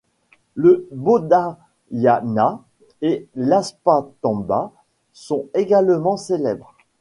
Le 0.55 0.87
Baudhayana 0.91 2.63
et 3.03 3.27
l’Apastamba 3.35 4.71
sont 5.13 5.45
également 5.53 6.17
célèbres. 6.17 6.73